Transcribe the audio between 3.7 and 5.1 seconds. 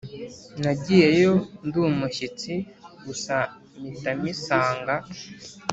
mita misanga